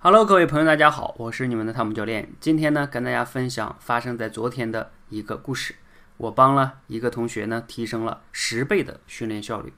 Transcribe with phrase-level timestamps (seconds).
[0.00, 2.32] Hello，各位朋友，大家好，我是你们的汤姆教练。
[2.38, 5.74] 今天呢，跟大家分享发生在昨天的一个故事。
[6.18, 9.72] 我帮了一个同学呢，提升了十倍的训练效率。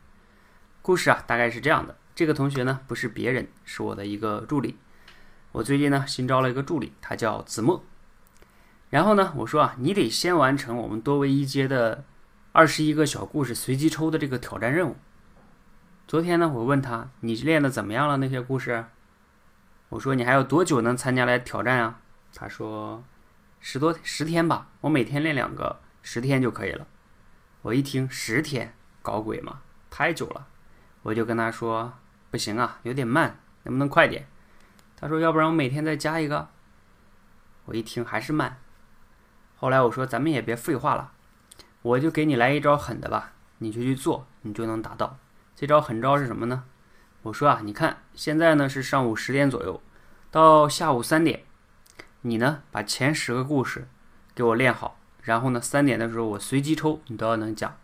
[0.83, 4.77] 故事啊，大概是这样的：这个同学呢，不是别人，是我的一个助理。
[5.53, 7.83] 我最近呢，新招了一个助理，他叫子墨。
[8.91, 12.05] 然后呢，我说啊，你得先完成我们多维一阶的
[12.53, 14.97] 二十一个小故事随机抽的这个挑战任务。
[16.07, 18.19] 昨天呢，我问他，你练的怎么样了？
[18.19, 18.85] 那些故事？
[19.91, 22.01] 我说你还有多久能参加来挑战啊？
[22.33, 23.03] 他说
[23.59, 26.87] 十多十天吧，我每天练两个，十天就可以了。
[27.63, 28.73] 我一听十天，
[29.03, 30.47] 搞鬼嘛，太久了。
[31.03, 31.93] 我就跟他说
[32.31, 34.27] 不行啊，有点慢，能不能快点？
[34.97, 36.49] 他说要不然我每天再加一个。
[37.65, 38.59] 我一听还是慢。
[39.57, 41.11] 后来我说咱们也别废话了，
[41.83, 45.19] 我就给你来一招狠的吧，你就去做，你就能达到。
[45.57, 46.63] 这招狠招是什么呢？
[47.23, 49.83] 我说啊，你看现在呢是上午十点左右，
[50.31, 51.45] 到下午三点，
[52.23, 53.89] 你呢把前十个故事
[54.35, 57.77] 给我练好，然后呢三点的时候我随机抽，你都要能讲。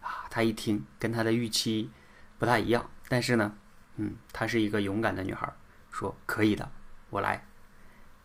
[0.00, 1.90] 啊，他一听跟他的预期
[2.38, 3.52] 不太一样，但是呢，
[3.96, 5.52] 嗯，她是一个勇敢的女孩，
[5.90, 6.70] 说可以的，
[7.10, 7.46] 我来。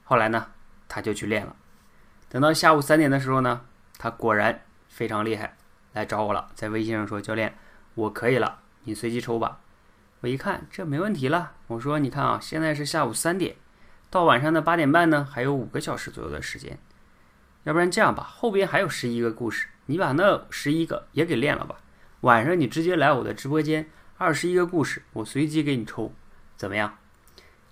[0.04, 0.48] 后来呢，
[0.88, 1.56] 他就去练了。
[2.28, 3.62] 等到下午三点的时候呢，
[3.98, 5.56] 他果然非常厉害，
[5.94, 7.58] 来找我了，在微信上说教练，
[7.96, 8.60] 我可以了。
[8.84, 9.60] 你随机抽吧，
[10.22, 11.54] 我一看这没问题了。
[11.68, 13.56] 我说你看啊，现在是下午三点，
[14.10, 16.78] 到晚上的八点半呢，还有五个小时左右的时间。
[17.64, 21.78] 要不然这样吧，后边还有十一个故事，你把那十一个也给练了吧。
[22.22, 26.12] 晚上你直接来我的直播间，二十一个故事，我随机给你抽，
[26.58, 26.98] 怎么样？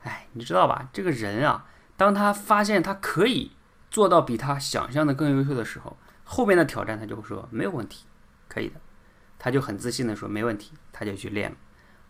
[0.03, 0.89] 哎，你知道吧？
[0.93, 1.65] 这个人啊，
[1.97, 3.51] 当他发现他可以
[3.91, 8.05] 做到比他想象的更优秀的时候，后边的挑战他就会说没有问题，
[8.47, 8.79] 可以的。
[9.37, 11.57] 他就很自信的说没问题，他就去练了。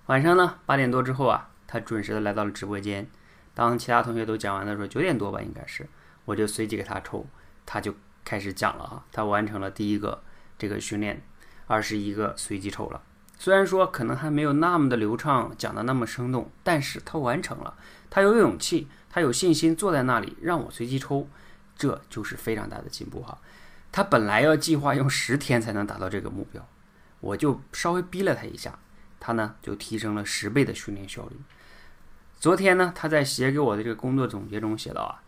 [0.08, 3.06] 晚上呢，八点多之后啊，他准时的来到了直播间。
[3.54, 5.86] 当其他同学都讲完的时候，九点多吧，应该是，
[6.24, 7.26] 我就随机给他抽，
[7.66, 9.04] 他就开始讲了啊。
[9.12, 10.24] 他完成了第一个
[10.58, 11.22] 这个训练，
[11.68, 13.02] 二十一个随机抽了。
[13.38, 17.74] 虽然说可能还没有那么的流畅，讲的那么生动，但是他完成了。
[18.10, 21.28] 他有勇气，他有信心，坐在那里让我随机抽，
[21.76, 23.38] 这就是非常大的进步哈。
[23.92, 26.66] 他本来要计划用十天才能达到这个目标。
[27.20, 28.80] 我就稍微逼了他一下，
[29.20, 31.36] 他呢就提升了十倍的训练效率。
[32.40, 35.22] 昨天呢，他在写给我的这个工作总结中写到啊，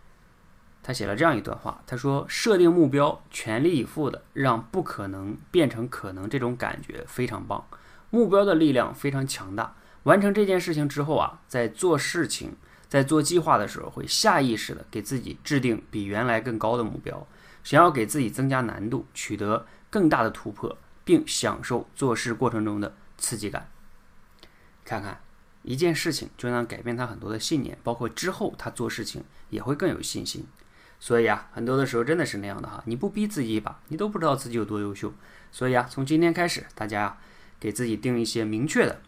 [0.84, 7.66] 他写了这样一段话，他说：“设定目标，全力以赴的让不可能变成可能，这种感觉非常棒。
[8.10, 9.76] 目标的力量非常强大。
[10.04, 12.56] 完成这件事情之后啊，在做事情、
[12.88, 17.28] 在做计划的时候，会下意识的给自己制定比原来更高的目标，
[17.64, 23.68] 想要给自己增加难度，取得更大的突破。”并享受做事过程中的刺激感。
[24.90, 25.22] 看看
[25.62, 30.48] 一件事情就能改变他很多的信念，包括之后他做事情也会更有信心。
[31.00, 35.14] 所以啊，很多的时候真的是那样的哈，你不逼自己一把，你都不知道自己有多优秀。
[35.52, 37.16] 所以啊，从今天开始，大家
[37.60, 39.00] 给自己定一些明确的、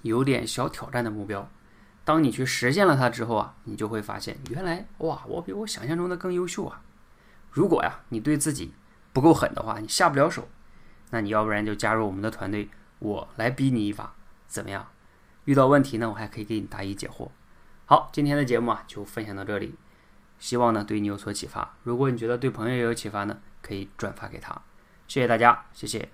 [0.00, 1.50] 有点小挑战的目标。
[2.02, 6.80] 当你去实现了它之后啊，你就会发现，原来哇，我比我想象中的更优秀啊。
[7.50, 8.72] 如果呀，你对自己
[9.12, 10.48] 不够狠的话，你下不了手。
[11.10, 12.70] 那你要不然就加入我们的团队，
[13.00, 14.14] 我来逼你一把，
[14.48, 14.88] 怎么样？
[15.44, 17.28] 遇到问题呢，我还可以给你答疑解惑。
[17.86, 19.74] 好，今天的节目啊就分享到这里，
[20.38, 21.76] 希望呢对你有所启发。
[21.82, 24.62] 如果你觉得对朋友也有启发呢，可以转发给他。
[25.06, 26.08] 谢谢大家，谢谢。